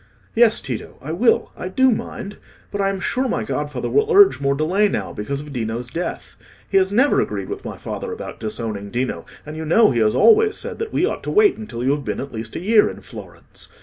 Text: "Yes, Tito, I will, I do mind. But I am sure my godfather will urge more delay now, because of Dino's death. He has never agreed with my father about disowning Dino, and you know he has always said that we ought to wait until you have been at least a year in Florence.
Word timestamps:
"Yes, 0.33 0.61
Tito, 0.61 0.97
I 0.99 1.11
will, 1.11 1.51
I 1.55 1.67
do 1.67 1.91
mind. 1.91 2.37
But 2.71 2.81
I 2.81 2.89
am 2.89 2.99
sure 2.99 3.27
my 3.29 3.43
godfather 3.43 3.87
will 3.87 4.11
urge 4.11 4.39
more 4.41 4.55
delay 4.55 4.87
now, 4.87 5.13
because 5.13 5.41
of 5.41 5.53
Dino's 5.53 5.91
death. 5.91 6.35
He 6.67 6.77
has 6.77 6.91
never 6.91 7.21
agreed 7.21 7.49
with 7.49 7.63
my 7.63 7.77
father 7.77 8.11
about 8.11 8.39
disowning 8.39 8.89
Dino, 8.89 9.27
and 9.45 9.55
you 9.55 9.63
know 9.63 9.91
he 9.91 9.99
has 9.99 10.15
always 10.15 10.57
said 10.57 10.79
that 10.79 10.91
we 10.91 11.05
ought 11.05 11.21
to 11.21 11.29
wait 11.29 11.55
until 11.55 11.83
you 11.83 11.91
have 11.91 12.03
been 12.03 12.19
at 12.19 12.31
least 12.33 12.55
a 12.55 12.59
year 12.59 12.89
in 12.89 13.01
Florence. 13.01 13.67